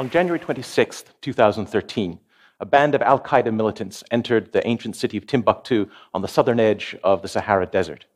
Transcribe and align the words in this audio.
On 0.00 0.08
January 0.08 0.38
26, 0.38 1.04
2013, 1.20 2.18
a 2.60 2.64
band 2.64 2.94
of 2.94 3.02
Al 3.02 3.20
Qaeda 3.20 3.52
militants 3.52 4.02
entered 4.10 4.50
the 4.50 4.66
ancient 4.66 4.96
city 4.96 5.18
of 5.18 5.26
Timbuktu 5.26 5.90
on 6.14 6.22
the 6.22 6.26
southern 6.26 6.58
edge 6.58 6.96
of 7.04 7.20
the 7.20 7.28
Sahara 7.28 7.66
Desert. 7.66 8.06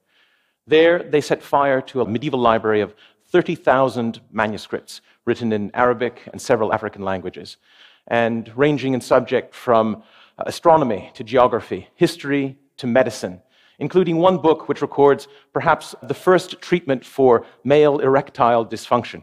There, 0.67 1.03
they 1.03 1.21
set 1.21 1.43
fire 1.43 1.83
to 1.83 2.01
a 2.01 2.09
medieval 2.09 2.41
library 2.41 2.81
of 2.81 2.95
30,000 3.27 4.19
manuscripts 4.33 5.03
written 5.27 5.53
in 5.53 5.71
Arabic 5.75 6.23
and 6.33 6.41
several 6.41 6.73
African 6.73 7.03
languages, 7.03 7.59
and 8.07 8.51
ranging 8.57 8.95
in 8.95 9.03
subject 9.03 9.55
from 9.55 10.03
astronomy 10.39 11.11
to 11.13 11.23
geography, 11.23 11.91
history 11.97 12.57
to 12.79 12.87
medicine, 12.87 13.43
including 13.79 14.17
one 14.17 14.39
book 14.39 14.71
which 14.71 14.81
records 14.81 15.29
perhaps 15.53 15.95
the 16.03 16.15
first 16.15 16.63
treatment 16.63 17.05
for 17.05 17.45
male 17.63 17.99
erectile 17.99 18.65
dysfunction. 18.65 19.23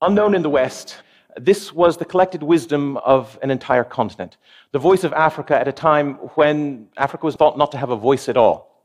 Unknown 0.00 0.36
in 0.36 0.42
the 0.42 0.50
West, 0.50 1.02
this 1.36 1.72
was 1.72 1.96
the 1.96 2.04
collected 2.04 2.40
wisdom 2.40 2.96
of 2.98 3.36
an 3.42 3.50
entire 3.50 3.82
continent, 3.82 4.36
the 4.70 4.78
voice 4.78 5.02
of 5.02 5.12
Africa 5.12 5.58
at 5.58 5.66
a 5.66 5.72
time 5.72 6.14
when 6.36 6.86
Africa 6.96 7.26
was 7.26 7.34
thought 7.34 7.58
not 7.58 7.72
to 7.72 7.78
have 7.78 7.90
a 7.90 7.96
voice 7.96 8.28
at 8.28 8.36
all. 8.36 8.80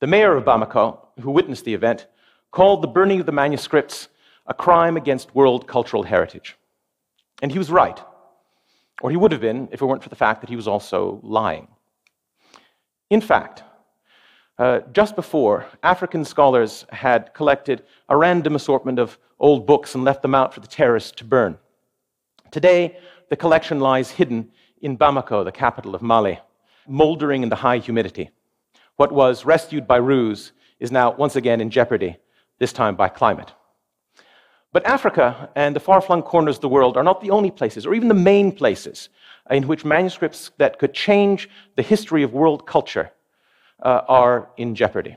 The 0.00 0.08
mayor 0.08 0.34
of 0.34 0.44
Bamako, 0.44 0.98
who 1.20 1.30
witnessed 1.30 1.64
the 1.64 1.74
event, 1.74 2.08
called 2.50 2.82
the 2.82 2.88
burning 2.88 3.20
of 3.20 3.26
the 3.26 3.32
manuscripts 3.32 4.08
a 4.48 4.54
crime 4.54 4.96
against 4.96 5.32
world 5.32 5.68
cultural 5.68 6.02
heritage. 6.02 6.56
And 7.40 7.52
he 7.52 7.58
was 7.58 7.70
right, 7.70 8.00
or 9.02 9.10
he 9.10 9.16
would 9.16 9.30
have 9.30 9.40
been 9.40 9.68
if 9.70 9.80
it 9.80 9.84
weren't 9.84 10.02
for 10.02 10.08
the 10.08 10.16
fact 10.16 10.40
that 10.40 10.50
he 10.50 10.56
was 10.56 10.66
also 10.66 11.20
lying. 11.22 11.68
In 13.10 13.20
fact, 13.20 13.62
uh, 14.58 14.80
just 14.92 15.14
before, 15.14 15.66
African 15.84 16.24
scholars 16.24 16.84
had 16.90 17.32
collected 17.32 17.84
a 18.08 18.16
random 18.16 18.56
assortment 18.56 18.98
of 18.98 19.18
old 19.38 19.66
books 19.66 19.94
and 19.94 20.04
left 20.04 20.22
them 20.22 20.34
out 20.34 20.54
for 20.54 20.60
the 20.60 20.66
terrorists 20.66 21.12
to 21.12 21.24
burn. 21.24 21.58
Today, 22.50 22.98
the 23.28 23.36
collection 23.36 23.80
lies 23.80 24.10
hidden 24.10 24.50
in 24.80 24.96
Bamako, 24.96 25.44
the 25.44 25.52
capital 25.52 25.94
of 25.94 26.02
Mali, 26.02 26.38
moldering 26.86 27.42
in 27.42 27.48
the 27.48 27.56
high 27.56 27.78
humidity. 27.78 28.30
What 28.96 29.12
was 29.12 29.44
rescued 29.44 29.86
by 29.86 29.96
ruse 29.96 30.52
is 30.80 30.92
now 30.92 31.12
once 31.12 31.36
again 31.36 31.60
in 31.60 31.70
jeopardy, 31.70 32.16
this 32.58 32.72
time 32.72 32.96
by 32.96 33.08
climate. 33.08 33.52
But 34.72 34.86
Africa 34.86 35.50
and 35.54 35.74
the 35.74 35.80
far 35.80 36.00
flung 36.00 36.22
corners 36.22 36.56
of 36.56 36.62
the 36.62 36.68
world 36.68 36.96
are 36.96 37.02
not 37.02 37.20
the 37.20 37.30
only 37.30 37.50
places, 37.50 37.86
or 37.86 37.94
even 37.94 38.08
the 38.08 38.14
main 38.14 38.52
places, 38.52 39.08
in 39.50 39.66
which 39.66 39.84
manuscripts 39.84 40.50
that 40.58 40.78
could 40.78 40.92
change 40.92 41.48
the 41.76 41.82
history 41.82 42.22
of 42.22 42.32
world 42.32 42.66
culture 42.66 43.10
uh, 43.82 44.02
are 44.08 44.50
in 44.56 44.74
jeopardy. 44.74 45.16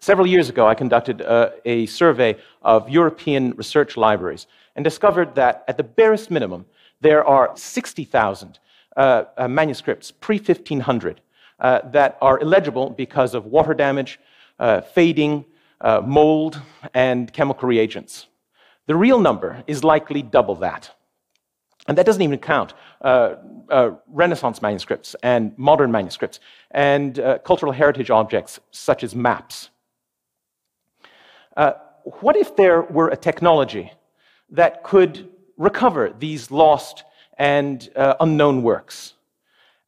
Several 0.00 0.26
years 0.26 0.50
ago, 0.50 0.66
I 0.68 0.74
conducted 0.74 1.22
uh, 1.22 1.50
a 1.64 1.86
survey 1.86 2.36
of 2.60 2.90
European 2.90 3.52
research 3.52 3.96
libraries 3.96 4.46
and 4.76 4.84
discovered 4.84 5.34
that, 5.34 5.64
at 5.66 5.76
the 5.78 5.82
barest 5.82 6.30
minimum, 6.30 6.66
there 7.00 7.24
are 7.24 7.56
60,000 7.56 8.58
uh, 8.96 9.24
uh, 9.38 9.48
manuscripts 9.48 10.10
pre 10.10 10.36
1500 10.36 11.22
uh, 11.60 11.80
that 11.90 12.18
are 12.20 12.38
illegible 12.40 12.90
because 12.90 13.34
of 13.34 13.46
water 13.46 13.72
damage, 13.72 14.20
uh, 14.58 14.82
fading, 14.82 15.44
mold, 16.04 16.60
and 16.92 17.32
chemical 17.32 17.66
reagents. 17.66 18.26
The 18.86 18.94
real 18.94 19.20
number 19.20 19.64
is 19.66 19.82
likely 19.82 20.22
double 20.22 20.56
that. 20.56 20.90
And 21.88 21.98
that 21.98 22.06
doesn't 22.06 22.22
even 22.22 22.38
count 22.38 22.74
uh, 23.00 23.36
uh, 23.72 23.90
Renaissance 24.06 24.62
manuscripts 24.62 25.16
and 25.22 25.56
modern 25.56 25.90
manuscripts 25.90 26.38
and 26.70 27.18
uh, 27.18 27.38
cultural 27.38 27.72
heritage 27.72 28.10
objects 28.10 28.60
such 28.70 29.02
as 29.02 29.14
maps. 29.14 29.70
Uh, 31.56 31.72
what 32.20 32.36
if 32.36 32.54
there 32.56 32.82
were 32.82 33.08
a 33.08 33.16
technology 33.16 33.90
that 34.50 34.82
could 34.84 35.28
recover 35.56 36.14
these 36.18 36.50
lost 36.50 37.04
and 37.38 37.90
uh, 37.96 38.14
unknown 38.20 38.62
works? 38.62 39.14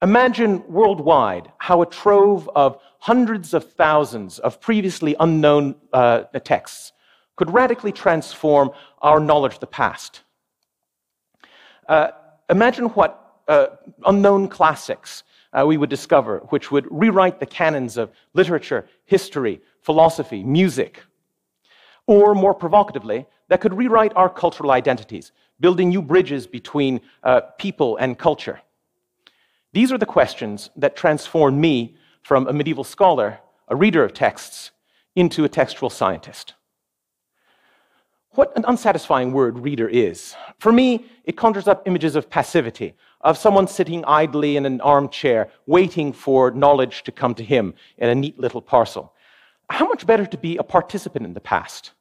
Imagine 0.02 0.62
worldwide 0.68 1.50
how 1.58 1.82
a 1.82 1.86
trove 1.86 2.50
of 2.54 2.78
hundreds 2.98 3.54
of 3.54 3.72
thousands 3.72 4.38
of 4.38 4.60
previously 4.60 5.14
unknown 5.20 5.74
uh, 5.92 6.22
texts 6.44 6.92
could 7.36 7.52
radically 7.52 7.92
transform 7.92 8.70
our 9.02 9.20
knowledge 9.20 9.54
of 9.54 9.60
the 9.60 9.66
past. 9.66 10.22
Uh, 11.88 12.08
imagine 12.48 12.86
what 12.90 13.23
uh, 13.48 13.66
unknown 14.06 14.48
classics 14.48 15.22
uh, 15.52 15.64
we 15.66 15.76
would 15.76 15.90
discover, 15.90 16.38
which 16.48 16.70
would 16.70 16.86
rewrite 16.90 17.40
the 17.40 17.46
canons 17.46 17.96
of 17.96 18.10
literature, 18.32 18.86
history, 19.04 19.60
philosophy, 19.82 20.42
music. 20.42 21.02
Or, 22.06 22.34
more 22.34 22.54
provocatively, 22.54 23.26
that 23.48 23.60
could 23.60 23.74
rewrite 23.74 24.12
our 24.16 24.28
cultural 24.28 24.70
identities, 24.70 25.32
building 25.60 25.88
new 25.88 26.02
bridges 26.02 26.46
between 26.46 27.00
uh, 27.22 27.40
people 27.58 27.96
and 27.96 28.18
culture. 28.18 28.60
These 29.72 29.92
are 29.92 29.98
the 29.98 30.06
questions 30.06 30.70
that 30.76 30.96
transformed 30.96 31.58
me 31.58 31.96
from 32.22 32.46
a 32.46 32.52
medieval 32.52 32.84
scholar, 32.84 33.40
a 33.68 33.76
reader 33.76 34.04
of 34.04 34.12
texts, 34.12 34.70
into 35.16 35.44
a 35.44 35.48
textual 35.48 35.90
scientist. 35.90 36.54
What 38.34 38.56
an 38.56 38.64
unsatisfying 38.66 39.32
word 39.32 39.60
reader 39.60 39.88
is. 39.88 40.34
For 40.58 40.72
me, 40.72 41.06
it 41.24 41.36
conjures 41.36 41.68
up 41.68 41.86
images 41.86 42.16
of 42.16 42.28
passivity, 42.28 42.94
of 43.20 43.38
someone 43.38 43.68
sitting 43.68 44.04
idly 44.06 44.56
in 44.56 44.66
an 44.66 44.80
armchair, 44.80 45.50
waiting 45.66 46.12
for 46.12 46.50
knowledge 46.50 47.04
to 47.04 47.12
come 47.12 47.36
to 47.36 47.44
him 47.44 47.74
in 47.96 48.08
a 48.08 48.14
neat 48.14 48.36
little 48.40 48.60
parcel. 48.60 49.12
How 49.70 49.86
much 49.86 50.04
better 50.04 50.26
to 50.26 50.36
be 50.36 50.56
a 50.56 50.64
participant 50.64 51.24
in 51.24 51.34
the 51.34 51.40
past? 51.40 51.92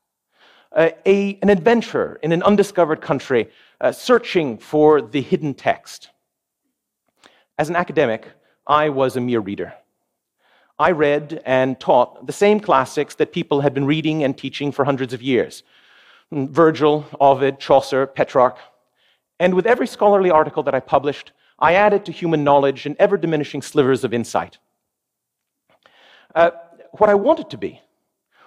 Uh, 0.72 0.90
a, 1.06 1.38
an 1.44 1.50
adventurer 1.50 2.20
in 2.24 2.32
an 2.32 2.42
undiscovered 2.42 3.00
country, 3.00 3.52
uh, 3.80 3.92
searching 3.92 4.58
for 4.58 5.04
the 5.04 5.22
hidden 5.22 5.54
text. 5.54 6.10
As 7.60 7.70
an 7.70 7.76
academic, 7.76 8.28
I 8.66 8.90
was 8.90 9.16
a 9.16 9.22
mere 9.22 9.40
reader. 9.40 9.76
I 10.80 10.92
read 10.94 11.44
and 11.46 11.80
taught 11.80 12.26
the 12.26 12.34
same 12.34 12.60
classics 12.60 13.14
that 13.16 13.34
people 13.34 13.62
had 13.62 13.76
been 13.76 13.86
reading 13.86 14.24
and 14.24 14.36
teaching 14.36 14.72
for 14.72 14.84
hundreds 14.84 15.14
of 15.14 15.22
years 15.22 15.62
Virgil, 16.34 17.06
Ovid, 17.20 17.60
Chaucer, 17.60 18.08
Petrarch. 18.08 18.58
And 19.40 19.54
with 19.54 19.66
every 19.66 19.88
scholarly 19.88 20.32
article 20.32 20.64
that 20.64 20.76
I 20.76 20.80
published, 20.80 21.32
I 21.60 21.74
added 21.74 22.06
to 22.06 22.12
human 22.12 22.44
knowledge 22.44 22.86
an 22.86 22.96
ever 23.00 23.18
diminishing 23.18 23.62
slivers 23.62 24.04
of 24.04 24.14
insight. 24.14 24.58
Uh, 26.36 26.52
what 26.94 27.10
I 27.10 27.14
wanted 27.14 27.50
to 27.52 27.58
be 27.58 27.82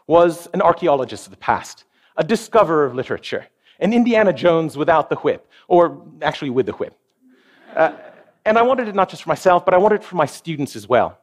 was 0.06 0.48
an 0.54 0.62
archaeologist 0.62 1.26
of 1.26 1.30
the 1.30 1.38
past, 1.38 1.84
a 2.16 2.24
discoverer 2.24 2.84
of 2.84 2.94
literature, 2.94 3.46
an 3.80 3.92
Indiana 3.92 4.32
Jones 4.32 4.76
without 4.76 5.10
the 5.10 5.16
whip, 5.16 5.48
or 5.68 6.02
actually 6.22 6.50
with 6.50 6.66
the 6.66 6.72
whip. 6.72 6.98
Uh, 7.74 7.92
and 8.44 8.56
I 8.56 8.62
wanted 8.62 8.88
it 8.88 8.94
not 8.94 9.08
just 9.08 9.24
for 9.24 9.28
myself, 9.28 9.64
but 9.64 9.74
I 9.74 9.78
wanted 9.78 9.96
it 9.96 10.04
for 10.04 10.16
my 10.16 10.26
students 10.26 10.76
as 10.76 10.88
well. 10.88 11.18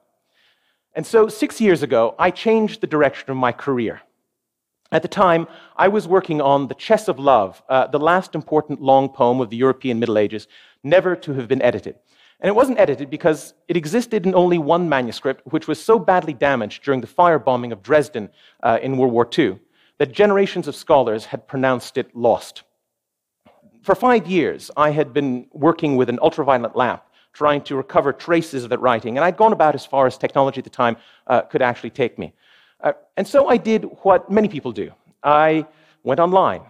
And 0.95 1.05
so, 1.05 1.27
six 1.27 1.59
years 1.59 1.81
ago, 1.81 2.13
I 2.19 2.29
changed 2.29 2.81
the 2.81 2.87
direction 2.87 3.31
of 3.31 3.37
my 3.37 3.51
career. 3.51 4.01
At 4.93 5.01
the 5.01 5.07
time, 5.07 5.47
I 5.75 5.87
was 5.87 6.07
working 6.07 6.39
on 6.39 6.67
The 6.67 6.75
Chess 6.75 7.07
of 7.07 7.17
Love, 7.17 7.63
uh, 7.67 7.87
the 7.87 7.97
last 7.97 8.35
important 8.35 8.79
long 8.79 9.09
poem 9.09 9.41
of 9.41 9.49
the 9.49 9.57
European 9.57 9.99
Middle 9.99 10.19
Ages, 10.19 10.47
never 10.83 11.15
to 11.15 11.33
have 11.33 11.47
been 11.47 11.63
edited. 11.63 11.95
And 12.39 12.47
it 12.47 12.53
wasn't 12.53 12.77
edited 12.77 13.09
because 13.09 13.55
it 13.67 13.75
existed 13.75 14.27
in 14.27 14.35
only 14.35 14.59
one 14.59 14.87
manuscript, 14.87 15.41
which 15.51 15.67
was 15.67 15.83
so 15.83 15.97
badly 15.97 16.33
damaged 16.33 16.83
during 16.83 17.01
the 17.01 17.07
firebombing 17.07 17.71
of 17.71 17.81
Dresden 17.81 18.29
uh, 18.61 18.77
in 18.83 18.97
World 18.97 19.13
War 19.13 19.27
II 19.35 19.57
that 19.97 20.11
generations 20.11 20.67
of 20.67 20.75
scholars 20.75 21.25
had 21.25 21.47
pronounced 21.47 21.97
it 21.97 22.15
lost. 22.15 22.61
For 23.81 23.95
five 23.95 24.27
years, 24.27 24.69
I 24.77 24.91
had 24.91 25.11
been 25.11 25.47
working 25.53 25.95
with 25.95 26.07
an 26.07 26.19
ultraviolet 26.21 26.75
lamp 26.75 27.01
trying 27.33 27.63
to 27.63 27.75
recover 27.75 28.13
traces 28.13 28.63
of 28.63 28.69
that 28.69 28.79
writing, 28.79 29.17
and 29.17 29.25
I'd 29.25 29.37
gone 29.37 29.53
about 29.53 29.73
as 29.73 29.87
far 29.87 30.05
as 30.05 30.19
technology 30.19 30.59
at 30.59 30.65
the 30.65 30.69
time 30.69 30.97
uh, 31.25 31.41
could 31.41 31.63
actually 31.63 31.89
take 31.89 32.19
me. 32.19 32.35
Uh, 32.83 32.91
and 33.17 33.25
so 33.25 33.47
I 33.47 33.57
did 33.57 33.85
what 34.01 34.29
many 34.29 34.47
people 34.47 34.71
do 34.71 34.91
I 35.23 35.65
went 36.03 36.19
online. 36.19 36.61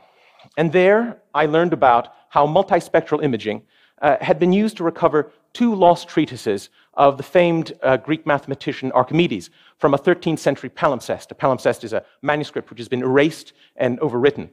And 0.57 0.71
there 0.71 1.17
I 1.33 1.47
learned 1.47 1.73
about 1.73 2.09
how 2.29 2.45
multispectral 2.45 3.23
imaging 3.23 3.63
uh, 4.01 4.17
had 4.21 4.37
been 4.39 4.53
used 4.53 4.77
to 4.77 4.83
recover 4.83 5.31
two 5.53 5.73
lost 5.73 6.07
treatises 6.07 6.69
of 6.95 7.17
the 7.17 7.23
famed 7.23 7.73
uh, 7.81 7.97
Greek 7.97 8.25
mathematician 8.25 8.91
Archimedes 8.91 9.49
from 9.77 9.93
a 9.93 9.97
13th 9.97 10.39
century 10.39 10.69
palimpsest. 10.69 11.31
A 11.31 11.35
palimpsest 11.35 11.83
is 11.83 11.93
a 11.93 12.03
manuscript 12.21 12.69
which 12.69 12.79
has 12.79 12.87
been 12.87 13.01
erased 13.01 13.53
and 13.75 13.99
overwritten. 13.99 14.49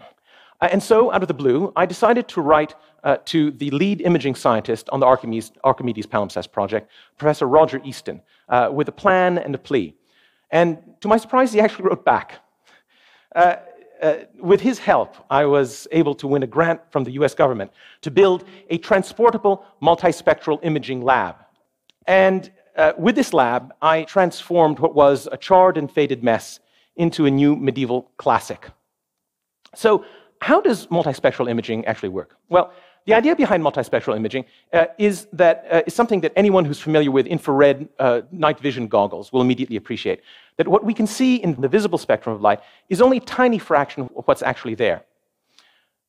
Uh, 0.00 0.68
and 0.70 0.82
so, 0.82 1.12
out 1.12 1.22
of 1.22 1.28
the 1.28 1.34
blue, 1.34 1.72
I 1.74 1.86
decided 1.86 2.28
to 2.28 2.40
write 2.40 2.74
uh, 3.02 3.16
to 3.26 3.50
the 3.50 3.70
lead 3.70 4.00
imaging 4.00 4.36
scientist 4.36 4.88
on 4.90 5.00
the 5.00 5.06
Archimedes, 5.06 5.50
Archimedes 5.64 6.06
palimpsest 6.06 6.52
project, 6.52 6.90
Professor 7.18 7.46
Roger 7.46 7.80
Easton, 7.84 8.22
uh, 8.48 8.70
with 8.72 8.88
a 8.88 8.92
plan 8.92 9.38
and 9.38 9.54
a 9.54 9.58
plea. 9.58 9.96
And 10.52 10.78
to 11.00 11.08
my 11.08 11.16
surprise, 11.16 11.52
he 11.52 11.60
actually 11.60 11.86
wrote 11.86 12.04
back. 12.04 12.40
Uh, 13.34 13.56
uh, 14.02 14.16
with 14.38 14.60
his 14.60 14.78
help, 14.78 15.16
I 15.30 15.46
was 15.46 15.88
able 15.92 16.14
to 16.16 16.26
win 16.26 16.42
a 16.42 16.46
grant 16.46 16.80
from 16.90 17.04
the 17.04 17.12
US 17.12 17.34
government 17.34 17.70
to 18.02 18.10
build 18.10 18.44
a 18.68 18.78
transportable 18.78 19.64
multispectral 19.80 20.58
imaging 20.62 21.02
lab. 21.02 21.36
And 22.06 22.50
uh, 22.76 22.92
with 22.98 23.14
this 23.14 23.32
lab, 23.32 23.72
I 23.80 24.02
transformed 24.04 24.78
what 24.78 24.94
was 24.94 25.28
a 25.30 25.36
charred 25.36 25.76
and 25.76 25.90
faded 25.90 26.22
mess 26.22 26.60
into 26.96 27.26
a 27.26 27.30
new 27.30 27.56
medieval 27.56 28.10
classic. 28.16 28.70
So, 29.74 30.04
how 30.40 30.60
does 30.60 30.88
multispectral 30.88 31.48
imaging 31.48 31.84
actually 31.86 32.08
work? 32.08 32.36
Well, 32.48 32.72
the 33.06 33.14
idea 33.14 33.34
behind 33.34 33.62
multispectral 33.62 34.16
imaging 34.16 34.44
uh, 34.72 34.86
is 34.98 35.26
that 35.32 35.66
uh, 35.70 35.82
is 35.86 35.94
something 35.94 36.20
that 36.20 36.32
anyone 36.36 36.64
who's 36.64 36.78
familiar 36.78 37.10
with 37.10 37.26
infrared 37.26 37.88
uh, 37.98 38.22
night 38.30 38.60
vision 38.60 38.86
goggles 38.86 39.32
will 39.32 39.40
immediately 39.40 39.76
appreciate. 39.76 40.20
That 40.56 40.68
what 40.68 40.84
we 40.84 40.94
can 40.94 41.06
see 41.06 41.36
in 41.36 41.60
the 41.60 41.68
visible 41.68 41.98
spectrum 41.98 42.34
of 42.34 42.40
light 42.40 42.60
is 42.88 43.00
only 43.00 43.16
a 43.16 43.20
tiny 43.20 43.58
fraction 43.58 44.08
of 44.16 44.26
what's 44.26 44.42
actually 44.42 44.76
there. 44.76 45.04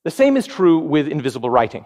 The 0.04 0.12
same 0.12 0.38
is 0.38 0.46
true 0.46 0.80
with 0.80 1.08
invisible 1.08 1.50
writing. 1.50 1.86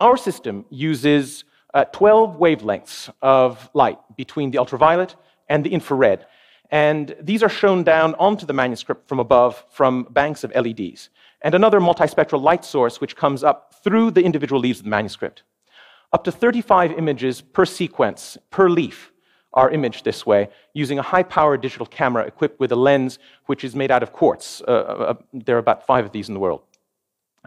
Our 0.00 0.16
system 0.16 0.64
uses 0.70 1.44
uh, 1.72 1.84
12 1.86 2.38
wavelengths 2.38 3.12
of 3.22 3.68
light 3.74 3.98
between 4.16 4.50
the 4.50 4.58
ultraviolet 4.58 5.16
and 5.48 5.64
the 5.64 5.72
infrared. 5.72 6.26
And 6.70 7.14
these 7.20 7.42
are 7.42 7.48
shown 7.48 7.84
down 7.84 8.14
onto 8.16 8.46
the 8.46 8.52
manuscript 8.52 9.08
from 9.08 9.18
above 9.18 9.64
from 9.70 10.04
banks 10.10 10.44
of 10.44 10.54
LEDs 10.54 11.10
and 11.44 11.54
another 11.54 11.78
multispectral 11.78 12.42
light 12.42 12.64
source 12.64 13.00
which 13.00 13.14
comes 13.14 13.44
up 13.44 13.74
through 13.84 14.10
the 14.10 14.24
individual 14.24 14.60
leaves 14.60 14.78
of 14.78 14.84
the 14.84 14.90
manuscript. 14.90 15.42
Up 16.12 16.24
to 16.24 16.32
35 16.32 16.92
images 16.92 17.42
per 17.42 17.66
sequence, 17.66 18.38
per 18.50 18.68
leaf, 18.68 19.12
are 19.52 19.70
imaged 19.70 20.04
this 20.04 20.26
way 20.26 20.48
using 20.72 20.98
a 20.98 21.02
high 21.02 21.22
powered 21.22 21.60
digital 21.60 21.86
camera 21.86 22.24
equipped 22.24 22.58
with 22.58 22.72
a 22.72 22.76
lens 22.76 23.18
which 23.46 23.62
is 23.62 23.76
made 23.76 23.90
out 23.90 24.02
of 24.02 24.12
quartz. 24.12 24.62
Uh, 24.66 24.70
uh, 24.70 24.74
uh, 24.74 25.14
there 25.32 25.54
are 25.54 25.60
about 25.60 25.86
five 25.86 26.04
of 26.04 26.10
these 26.10 26.28
in 26.28 26.34
the 26.34 26.40
world. 26.40 26.62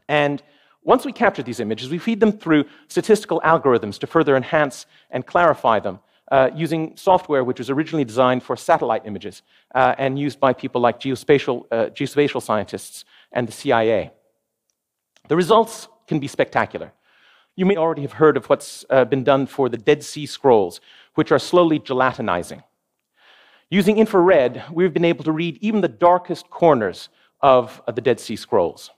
And 0.07 0.41
once 0.83 1.03
we 1.03 1.11
capture 1.11 1.43
these 1.43 1.59
images, 1.59 1.89
we 1.89 1.97
feed 1.97 2.21
them 2.21 2.31
through 2.31 2.65
statistical 2.87 3.41
algorithms 3.41 3.99
to 3.99 4.07
further 4.07 4.37
enhance 4.37 4.85
and 5.11 5.25
clarify 5.25 5.79
them 5.79 5.99
uh, 6.31 6.49
using 6.55 6.95
software 6.95 7.43
which 7.43 7.59
was 7.59 7.69
originally 7.69 8.05
designed 8.05 8.43
for 8.43 8.55
satellite 8.55 9.05
images 9.05 9.41
uh, 9.75 9.95
and 9.97 10.19
used 10.19 10.39
by 10.39 10.53
people 10.53 10.81
like 10.81 10.99
geospatial, 10.99 11.65
uh, 11.71 11.85
geospatial 11.87 12.41
scientists 12.41 13.05
and 13.31 13.47
the 13.47 13.51
CIA. 13.51 14.11
The 15.27 15.35
results 15.35 15.87
can 16.07 16.19
be 16.19 16.27
spectacular. 16.27 16.93
You 17.55 17.65
may 17.65 17.75
already 17.75 18.03
have 18.03 18.13
heard 18.13 18.37
of 18.37 18.45
what's 18.45 18.85
uh, 18.89 19.05
been 19.05 19.23
done 19.23 19.47
for 19.47 19.67
the 19.67 19.77
Dead 19.77 20.03
Sea 20.03 20.25
Scrolls, 20.25 20.79
which 21.15 21.31
are 21.31 21.39
slowly 21.39 21.79
gelatinizing. 21.79 22.63
Using 23.69 23.97
infrared, 23.97 24.63
we've 24.71 24.93
been 24.93 25.03
able 25.03 25.23
to 25.25 25.31
read 25.31 25.57
even 25.59 25.81
the 25.81 25.87
darkest 25.87 26.49
corners 26.49 27.09
of 27.41 27.81
uh, 27.87 27.91
the 27.91 28.01
Dead 28.01 28.19
Sea 28.19 28.35
Scrolls. 28.35 28.91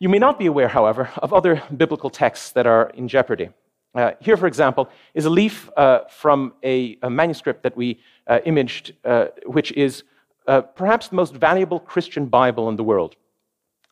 You 0.00 0.08
may 0.08 0.18
not 0.18 0.38
be 0.38 0.46
aware, 0.46 0.68
however, 0.68 1.10
of 1.18 1.32
other 1.32 1.62
biblical 1.76 2.10
texts 2.10 2.50
that 2.52 2.66
are 2.66 2.90
in 2.90 3.06
jeopardy. 3.06 3.50
Uh, 3.94 4.12
here, 4.20 4.36
for 4.36 4.48
example, 4.48 4.88
is 5.14 5.24
a 5.24 5.30
leaf 5.30 5.70
uh, 5.76 6.00
from 6.10 6.54
a, 6.64 6.98
a, 7.02 7.08
manuscript 7.08 7.62
that 7.62 7.76
we 7.76 8.00
uh, 8.26 8.40
imaged, 8.44 8.92
uh, 9.04 9.26
which 9.46 9.70
is 9.72 10.02
uh, 10.46 10.62
perhaps 10.62 11.08
the 11.08 11.16
most 11.16 11.34
valuable 11.34 11.80
Christian 11.80 12.26
Bible 12.26 12.68
in 12.68 12.76
the 12.76 12.84
world. 12.84 13.16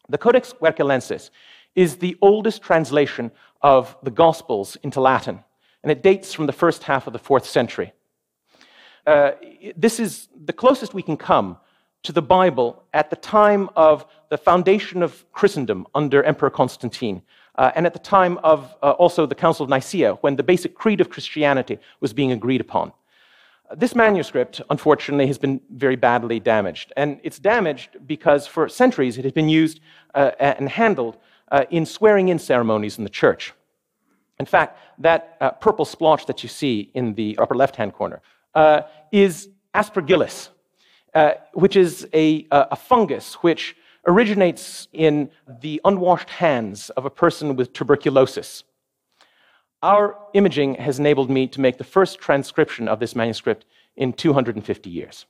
The 0.08 0.18
Codex 0.18 0.52
Vercellensis 0.60 1.30
is 1.74 1.96
the 1.96 2.16
oldest 2.20 2.62
translation 2.62 3.30
of 3.62 3.96
the 4.02 4.10
Gospels 4.10 4.76
into 4.82 5.00
Latin, 5.00 5.42
and 5.82 5.90
it 5.90 6.02
dates 6.02 6.34
from 6.34 6.46
the 6.46 6.52
first 6.52 6.82
half 6.82 7.06
of 7.06 7.12
the 7.12 7.18
fourth 7.18 7.46
century. 7.46 7.92
Uh, 9.06 9.32
this 9.76 9.98
is 9.98 10.28
the 10.44 10.52
closest 10.52 10.94
we 10.94 11.02
can 11.02 11.16
come 11.16 11.56
to 12.02 12.12
the 12.12 12.22
Bible 12.22 12.82
at 12.92 13.10
the 13.10 13.16
time 13.16 13.70
of 13.76 14.06
the 14.28 14.38
foundation 14.38 15.02
of 15.02 15.24
Christendom 15.32 15.86
under 15.94 16.22
Emperor 16.22 16.50
Constantine, 16.50 17.22
uh, 17.56 17.70
and 17.74 17.86
at 17.86 17.92
the 17.92 17.98
time 17.98 18.38
of 18.38 18.74
uh, 18.82 18.90
also 18.92 19.26
the 19.26 19.34
Council 19.34 19.64
of 19.64 19.70
Nicaea, 19.70 20.14
when 20.14 20.36
the 20.36 20.42
basic 20.42 20.74
creed 20.74 21.00
of 21.00 21.10
Christianity 21.10 21.78
was 22.00 22.12
being 22.12 22.32
agreed 22.32 22.60
upon. 22.60 22.92
This 23.76 23.94
manuscript, 23.94 24.60
unfortunately, 24.70 25.26
has 25.26 25.38
been 25.38 25.60
very 25.70 25.96
badly 25.96 26.40
damaged. 26.40 26.92
And 26.96 27.20
it's 27.22 27.38
damaged 27.38 27.96
because 28.06 28.46
for 28.46 28.68
centuries 28.68 29.18
it 29.18 29.24
has 29.24 29.32
been 29.32 29.48
used 29.48 29.80
uh, 30.14 30.32
and 30.38 30.68
handled 30.68 31.16
uh, 31.50 31.64
in 31.70 31.86
swearing 31.86 32.28
in 32.28 32.38
ceremonies 32.38 32.98
in 32.98 33.04
the 33.04 33.10
church. 33.10 33.54
In 34.38 34.46
fact, 34.46 34.78
that 34.98 35.36
uh, 35.40 35.50
purple 35.52 35.84
splotch 35.84 36.26
that 36.26 36.42
you 36.42 36.48
see 36.48 36.90
in 36.94 37.14
the 37.14 37.38
upper 37.38 37.54
left 37.54 37.76
hand 37.76 37.94
corner 37.94 38.20
uh, 38.54 38.82
is 39.10 39.48
aspergillus, 39.74 40.48
uh, 41.14 41.32
which 41.54 41.76
is 41.76 42.06
a, 42.12 42.46
a 42.50 42.76
fungus 42.76 43.34
which 43.34 43.76
originates 44.06 44.88
in 44.92 45.30
the 45.60 45.80
unwashed 45.84 46.30
hands 46.30 46.90
of 46.90 47.04
a 47.04 47.10
person 47.10 47.56
with 47.56 47.72
tuberculosis. 47.72 48.64
Our 49.82 50.16
imaging 50.32 50.76
has 50.76 51.00
enabled 51.00 51.28
me 51.28 51.48
to 51.48 51.60
make 51.60 51.78
the 51.78 51.84
first 51.84 52.20
transcription 52.20 52.86
of 52.86 53.00
this 53.00 53.16
manuscript 53.16 53.64
in 53.96 54.12
250 54.12 54.90
years. 54.90 55.26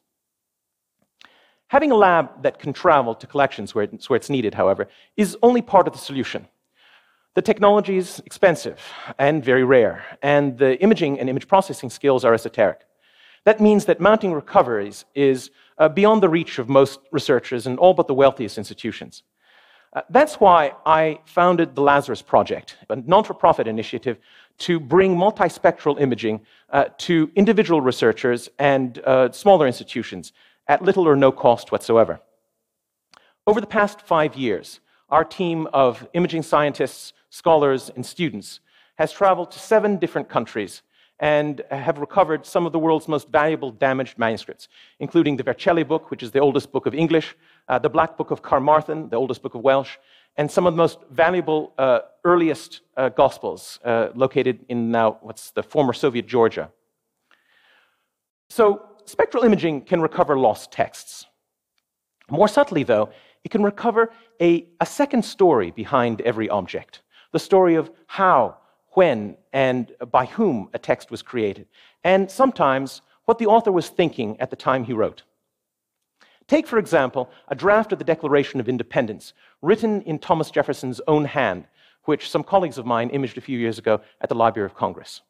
Having 1.68 1.92
a 1.92 1.96
lab 1.96 2.42
that 2.42 2.58
can 2.58 2.74
travel 2.74 3.14
to 3.14 3.26
collections 3.26 3.74
where 3.74 3.84
it's, 3.84 4.10
where 4.10 4.18
it's 4.18 4.28
needed, 4.28 4.52
however, 4.52 4.88
is 5.16 5.38
only 5.42 5.62
part 5.62 5.86
of 5.86 5.94
the 5.94 5.98
solution. 5.98 6.46
The 7.34 7.40
technology 7.40 7.96
is 7.96 8.20
expensive 8.26 8.78
and 9.18 9.42
very 9.42 9.64
rare, 9.64 10.04
and 10.22 10.58
the 10.58 10.78
imaging 10.82 11.18
and 11.18 11.30
image 11.30 11.48
processing 11.48 11.88
skills 11.88 12.26
are 12.26 12.34
esoteric. 12.34 12.80
That 13.46 13.58
means 13.58 13.86
that 13.86 14.00
mounting 14.00 14.34
recoveries 14.34 15.06
is 15.14 15.50
uh, 15.78 15.88
beyond 15.88 16.22
the 16.22 16.28
reach 16.28 16.58
of 16.58 16.68
most 16.68 17.00
researchers 17.10 17.66
and 17.66 17.78
all 17.78 17.94
but 17.94 18.06
the 18.06 18.14
wealthiest 18.14 18.58
institutions. 18.58 19.22
Uh, 19.92 20.00
that's 20.08 20.36
why 20.40 20.72
I 20.86 21.20
founded 21.26 21.74
the 21.74 21.82
Lazarus 21.82 22.22
Project, 22.22 22.78
a 22.88 22.96
non 22.96 23.24
for 23.24 23.34
profit 23.34 23.66
initiative 23.66 24.18
to 24.58 24.80
bring 24.80 25.14
multispectral 25.14 26.00
imaging 26.00 26.40
uh, 26.70 26.84
to 26.98 27.30
individual 27.36 27.80
researchers 27.80 28.48
and 28.58 28.98
uh, 29.00 29.30
smaller 29.32 29.66
institutions 29.66 30.32
at 30.66 30.82
little 30.82 31.06
or 31.06 31.16
no 31.16 31.30
cost 31.30 31.72
whatsoever. 31.72 32.20
Over 33.46 33.60
the 33.60 33.66
past 33.66 34.00
five 34.00 34.34
years, 34.34 34.80
our 35.10 35.24
team 35.24 35.68
of 35.74 36.08
imaging 36.14 36.42
scientists, 36.42 37.12
scholars, 37.28 37.90
and 37.94 38.06
students 38.06 38.60
has 38.96 39.12
traveled 39.12 39.50
to 39.50 39.58
seven 39.58 39.98
different 39.98 40.28
countries 40.28 40.82
and 41.22 41.62
have 41.70 41.98
recovered 41.98 42.44
some 42.44 42.66
of 42.66 42.72
the 42.72 42.80
world's 42.80 43.06
most 43.06 43.28
valuable 43.28 43.70
damaged 43.70 44.18
manuscripts, 44.18 44.66
including 44.98 45.36
the 45.36 45.44
Vercelli 45.44 45.86
book, 45.86 46.10
which 46.10 46.20
is 46.20 46.32
the 46.32 46.40
oldest 46.40 46.72
book 46.72 46.84
of 46.84 46.94
English, 46.94 47.36
uh, 47.68 47.78
the 47.78 47.88
Black 47.88 48.18
Book 48.18 48.32
of 48.32 48.42
Carmarthen, 48.42 49.08
the 49.08 49.16
oldest 49.16 49.40
book 49.40 49.54
of 49.54 49.60
Welsh, 49.62 49.98
and 50.36 50.50
some 50.50 50.66
of 50.66 50.72
the 50.72 50.76
most 50.76 50.98
valuable 51.12 51.74
uh, 51.78 52.00
earliest 52.24 52.80
uh, 52.96 53.08
gospels 53.08 53.78
uh, 53.84 54.08
located 54.16 54.64
in 54.68 54.90
now 54.90 55.18
what's 55.20 55.52
the 55.52 55.62
former 55.62 55.92
Soviet 55.92 56.26
Georgia. 56.26 56.68
So, 58.50 58.82
spectral 59.04 59.44
imaging 59.44 59.82
can 59.82 60.00
recover 60.00 60.36
lost 60.36 60.72
texts. 60.72 61.26
More 62.30 62.48
subtly, 62.48 62.82
though, 62.82 63.10
it 63.44 63.50
can 63.50 63.62
recover 63.62 64.12
a, 64.40 64.66
a 64.80 64.86
second 64.86 65.24
story 65.24 65.70
behind 65.70 66.20
every 66.22 66.48
object 66.48 67.02
the 67.30 67.38
story 67.38 67.76
of 67.76 67.90
how, 68.06 68.58
when, 68.92 69.36
and 69.52 69.92
by 70.10 70.26
whom 70.26 70.68
a 70.74 70.78
text 70.78 71.10
was 71.10 71.22
created, 71.22 71.66
and 72.04 72.30
sometimes 72.30 73.02
what 73.24 73.38
the 73.38 73.46
author 73.46 73.72
was 73.72 73.88
thinking 73.88 74.38
at 74.40 74.50
the 74.50 74.56
time 74.56 74.84
he 74.84 74.92
wrote. 74.92 75.22
Take, 76.48 76.66
for 76.66 76.78
example, 76.78 77.30
a 77.48 77.54
draft 77.54 77.92
of 77.92 77.98
the 77.98 78.04
Declaration 78.04 78.60
of 78.60 78.68
Independence, 78.68 79.32
written 79.62 80.02
in 80.02 80.18
Thomas 80.18 80.50
Jefferson's 80.50 81.00
own 81.06 81.24
hand, 81.24 81.66
which 82.04 82.28
some 82.28 82.42
colleagues 82.42 82.78
of 82.78 82.86
mine 82.86 83.10
imaged 83.10 83.38
a 83.38 83.42
few 83.42 83.58
years 83.58 83.78
ago 83.78 84.00
at 84.20 84.28
the 84.28 84.34
Library 84.34 84.66
of 84.66 84.74
Congress. 84.74 85.22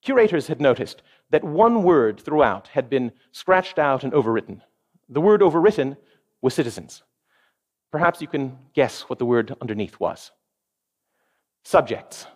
Curators 0.00 0.46
had 0.46 0.60
noticed 0.60 1.02
that 1.30 1.44
one 1.44 1.82
word 1.82 2.20
throughout 2.20 2.68
had 2.68 2.88
been 2.88 3.12
scratched 3.32 3.78
out 3.78 4.04
and 4.04 4.12
overwritten. 4.12 4.60
The 5.08 5.20
word 5.20 5.40
overwritten 5.40 5.96
was 6.40 6.54
citizens. 6.54 7.02
Perhaps 7.90 8.20
you 8.20 8.26
can 8.26 8.58
guess 8.74 9.02
what 9.02 9.18
the 9.18 9.26
word 9.26 9.54
underneath 9.60 10.00
was 10.00 10.30
subjects. 11.64 12.26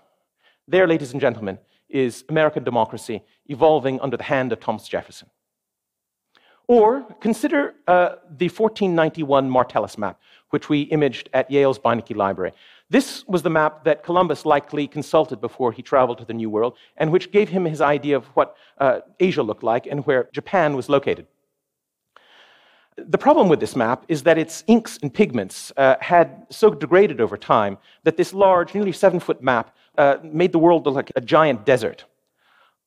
There, 0.69 0.89
ladies 0.89 1.13
and 1.13 1.21
gentlemen, 1.21 1.59
is 1.89 2.25
American 2.29 2.65
democracy 2.65 3.23
evolving 3.47 4.01
under 4.01 4.17
the 4.17 4.25
hand 4.25 4.53
of 4.53 4.59
Thomas 4.59 4.89
Jefferson. 4.89 5.31
Or 6.67 7.03
consider 7.21 7.75
uh, 7.87 8.17
the 8.29 8.49
1491 8.49 9.49
Martellus 9.49 9.97
map, 9.97 10.21
which 10.51 10.69
we 10.69 10.83
imaged 10.83 11.31
at 11.33 11.49
Yale's 11.49 11.79
Beinecke 11.79 12.17
Library. 12.17 12.53
This 12.91 13.25
was 13.29 13.43
the 13.43 13.51
map 13.51 13.85
that 13.85 14.03
Columbus 14.03 14.45
likely 14.45 14.89
consulted 14.89 15.41
before 15.41 15.71
he 15.71 15.83
traveled 15.83 16.19
to 16.19 16.25
the 16.25 16.35
New 16.35 16.51
World, 16.51 16.77
and 16.97 17.13
which 17.13 17.31
gave 17.31 17.49
him 17.49 17.65
his 17.65 17.81
idea 17.81 18.17
of 18.17 18.25
what 18.35 18.57
uh, 18.79 19.01
Asia 19.21 19.45
looked 19.45 19.63
like 19.63 19.87
and 19.87 20.05
where 20.07 20.29
Japan 20.33 20.75
was 20.75 20.89
located. 20.89 21.29
The 22.97 23.19
problem 23.19 23.49
with 23.49 23.61
this 23.61 23.77
map 23.77 24.05
is 24.09 24.23
that 24.23 24.39
its 24.39 24.65
inks 24.67 24.99
and 25.03 25.13
pigments 25.13 25.71
uh, 25.77 25.97
had 26.01 26.47
so 26.51 26.71
degraded 26.71 27.21
over 27.21 27.37
time 27.37 27.79
that 28.05 28.17
this 28.17 28.33
large, 28.33 28.75
nearly 28.75 28.93
seven 28.93 29.21
foot 29.21 29.43
map 29.43 29.76
uh, 29.99 30.17
made 30.23 30.53
the 30.53 30.59
world 30.59 30.87
look 30.87 30.95
like 30.95 31.13
a 31.17 31.21
giant 31.21 31.65
desert. 31.65 32.05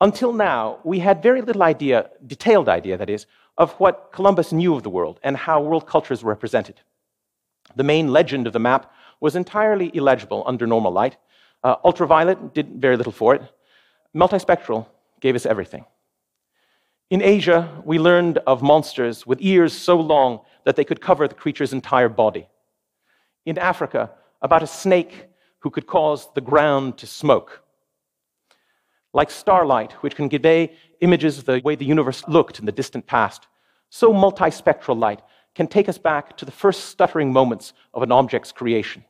Until 0.02 0.32
now, 0.34 0.80
we 0.84 1.00
had 1.00 1.22
very 1.22 1.42
little 1.42 1.64
idea, 1.64 2.10
detailed 2.26 2.70
idea, 2.70 2.98
that 2.98 3.10
is, 3.10 3.26
of 3.58 3.74
what 3.74 4.12
Columbus 4.14 4.52
knew 4.54 4.74
of 4.76 4.84
the 4.84 4.90
world 4.90 5.20
and 5.24 5.36
how 5.36 5.62
world 5.62 5.86
cultures 5.86 6.24
were 6.24 6.30
represented. 6.30 6.80
The 7.76 7.84
main 7.84 8.08
legend 8.08 8.48
of 8.48 8.54
the 8.54 8.60
map 8.60 8.92
was 9.20 9.36
entirely 9.36 9.92
illegible 9.94 10.44
under 10.46 10.66
normal 10.66 10.94
light. 10.94 11.18
Uh, 11.64 11.76
ultraviolet 11.84 12.54
did 12.54 12.82
very 12.82 12.96
little 12.96 13.12
for 13.12 13.36
it. 13.36 13.42
Multispectral 14.16 14.88
gave 15.20 15.36
us 15.36 15.46
everything. 15.46 15.86
In 17.10 17.22
Asia, 17.22 17.82
we 17.84 18.00
learned 18.00 18.38
of 18.48 18.62
monsters 18.62 19.28
with 19.28 19.40
ears 19.42 19.74
so 19.74 20.00
long 20.00 20.42
that 20.64 20.76
they 20.76 20.86
could 20.86 21.02
cover 21.02 21.28
the 21.28 21.36
creature's 21.36 21.74
entire 21.74 22.10
body. 22.10 22.48
In 23.46 23.58
Africa, 23.58 24.12
about 24.42 24.64
a 24.64 24.68
snake 24.68 25.29
who 25.60 25.70
could 25.70 25.88
cause 25.88 26.28
the 26.34 26.42
ground 26.42 26.98
to 26.98 27.08
smoke. 27.08 27.64
Like 29.14 29.32
starlight, 29.32 29.94
which 30.04 30.16
can 30.16 30.30
convey 30.30 30.74
images 31.02 31.38
of 31.38 31.46
the 31.46 31.62
way 31.64 31.76
the 31.76 31.86
universe 31.86 32.24
looked 32.28 32.60
in 32.60 32.66
the 32.66 32.72
distant 32.72 33.08
past, 33.08 33.48
so 33.90 34.14
multispectral 34.14 35.00
light 35.00 35.22
can 35.56 35.68
take 35.68 35.90
us 35.90 35.98
back 35.98 36.38
to 36.38 36.46
the 36.46 36.52
first 36.52 36.86
stuttering 36.86 37.34
moments 37.34 37.74
of 37.94 38.04
an 38.04 38.12
object's 38.12 38.52
creation. 38.52 39.04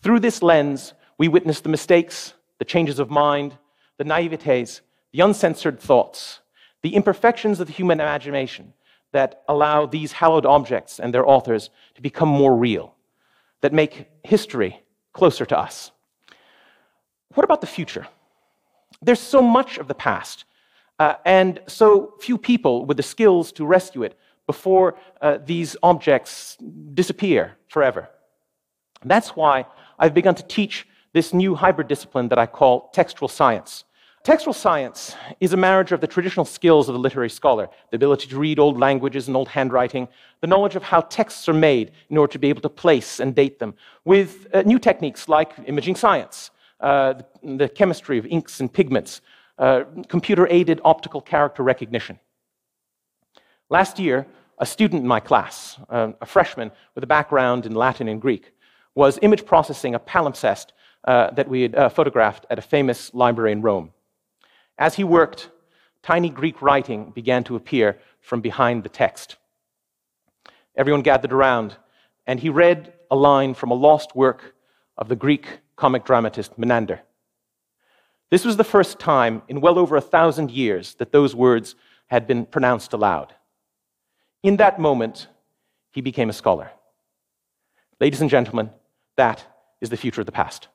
Through 0.00 0.20
this 0.20 0.42
lens, 0.42 0.94
we 1.18 1.28
witness 1.28 1.60
the 1.60 1.68
mistakes, 1.68 2.34
the 2.58 2.64
changes 2.64 2.98
of 2.98 3.10
mind, 3.10 3.58
the 3.96 4.04
naivetes, 4.04 4.80
the 5.12 5.20
uncensored 5.20 5.80
thoughts, 5.80 6.40
the 6.82 6.94
imperfections 6.94 7.58
of 7.58 7.66
the 7.66 7.72
human 7.72 8.00
imagination 8.00 8.72
that 9.12 9.42
allow 9.48 9.86
these 9.86 10.12
hallowed 10.12 10.46
objects 10.46 11.00
and 11.00 11.12
their 11.12 11.26
authors 11.26 11.70
to 11.94 12.02
become 12.02 12.28
more 12.28 12.54
real, 12.54 12.94
that 13.62 13.72
make 13.72 14.08
history 14.22 14.80
closer 15.18 15.44
to 15.44 15.58
us. 15.58 15.90
What 17.34 17.44
about 17.44 17.60
the 17.60 17.72
future? 17.78 18.06
There's 19.02 19.24
so 19.36 19.42
much 19.42 19.78
of 19.78 19.86
the 19.88 19.94
past, 20.08 20.44
uh, 20.98 21.14
and 21.24 21.60
so 21.66 22.14
few 22.20 22.38
people 22.38 22.86
with 22.86 22.96
the 22.96 23.08
skills 23.14 23.52
to 23.52 23.66
rescue 23.66 24.02
it 24.04 24.14
before 24.46 24.86
uh, 25.20 25.38
these 25.52 25.76
objects 25.82 26.56
disappear 26.94 27.42
forever. 27.68 28.08
That's 29.04 29.30
why 29.40 29.66
I've 29.98 30.14
begun 30.14 30.36
to 30.36 30.44
teach 30.58 30.86
this 31.12 31.32
new 31.32 31.54
hybrid 31.54 31.88
discipline 31.88 32.28
that 32.28 32.38
I 32.38 32.46
call 32.46 32.90
textual 32.92 33.28
science. 33.28 33.84
Textual 34.24 34.52
science 34.52 35.14
is 35.40 35.52
a 35.52 35.56
marriage 35.56 35.92
of 35.92 36.00
the 36.00 36.06
traditional 36.06 36.44
skills 36.44 36.88
of 36.88 36.92
the 36.92 36.98
literary 36.98 37.30
scholar 37.30 37.68
the 37.90 37.96
ability 37.96 38.28
to 38.28 38.38
read 38.38 38.58
old 38.58 38.78
languages 38.78 39.28
and 39.28 39.36
old 39.36 39.48
handwriting, 39.48 40.08
the 40.40 40.46
knowledge 40.46 40.76
of 40.76 40.82
how 40.82 41.00
texts 41.02 41.48
are 41.48 41.54
made 41.54 41.92
in 42.10 42.18
order 42.18 42.32
to 42.32 42.38
be 42.38 42.48
able 42.48 42.60
to 42.60 42.68
place 42.68 43.20
and 43.20 43.34
date 43.34 43.58
them, 43.58 43.74
with 44.04 44.46
uh, 44.52 44.62
new 44.62 44.78
techniques 44.78 45.28
like 45.28 45.52
imaging 45.66 45.94
science, 45.94 46.50
uh, 46.80 47.14
the, 47.14 47.56
the, 47.56 47.68
chemistry 47.68 48.18
of 48.18 48.26
inks 48.26 48.60
and 48.60 48.72
pigments, 48.72 49.20
uh, 49.58 49.84
computer 50.08 50.46
aided 50.50 50.80
optical 50.84 51.20
character 51.20 51.62
recognition. 51.62 52.18
Last 53.70 53.98
year, 53.98 54.26
a 54.58 54.66
student 54.66 55.02
in 55.02 55.08
my 55.08 55.20
class, 55.20 55.78
uh, 55.88 56.12
a 56.20 56.26
freshman 56.26 56.70
with 56.94 57.04
a 57.04 57.06
background 57.06 57.66
in 57.66 57.74
Latin 57.74 58.08
and 58.08 58.20
Greek, 58.20 58.52
was 58.94 59.18
image 59.22 59.46
processing 59.46 59.94
a 59.94 60.00
palimpsest 60.00 60.66
uh, 61.04 61.30
that 61.30 61.48
we 61.48 61.62
had 61.62 61.74
uh, 61.74 61.88
photographed 61.88 62.44
at 62.50 62.58
a 62.58 62.62
famous 62.62 63.14
library 63.14 63.52
in 63.52 63.62
Rome. 63.62 63.92
As 64.78 64.94
he 64.94 65.04
worked, 65.04 65.50
tiny 66.02 66.30
Greek 66.30 66.62
writing 66.62 67.10
began 67.10 67.42
to 67.44 67.56
appear 67.56 67.98
from 68.20 68.40
behind 68.40 68.84
the 68.84 68.88
text. 68.88 69.36
Everyone 70.76 71.02
gathered 71.02 71.32
around, 71.32 71.76
and 72.26 72.38
he 72.38 72.48
read 72.48 72.92
a 73.10 73.16
line 73.16 73.54
from 73.54 73.70
a 73.70 73.74
lost 73.74 74.14
work 74.14 74.54
of 74.96 75.08
the 75.08 75.16
Greek 75.16 75.58
comic 75.74 76.04
dramatist 76.04 76.56
Menander. 76.56 77.00
This 78.30 78.44
was 78.44 78.56
the 78.56 78.64
first 78.64 78.98
time 78.98 79.42
in 79.48 79.60
well 79.60 79.78
over 79.78 79.96
a 79.96 80.00
thousand 80.00 80.50
years 80.50 80.94
that 80.94 81.12
those 81.12 81.34
words 81.34 81.74
had 82.06 82.26
been 82.26 82.46
pronounced 82.46 82.92
aloud. 82.92 83.34
In 84.42 84.56
that 84.58 84.78
moment, 84.78 85.26
he 85.90 86.00
became 86.00 86.30
a 86.30 86.32
scholar. 86.32 86.70
Ladies 88.00 88.20
and 88.20 88.30
gentlemen, 88.30 88.70
that 89.16 89.44
is 89.80 89.90
the 89.90 89.96
future 89.96 90.20
of 90.20 90.26
the 90.26 90.32
past. 90.32 90.68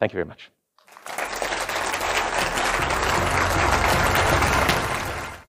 Thank 0.00 0.12
you 0.12 0.16
very 0.16 0.26
much. 0.26 0.50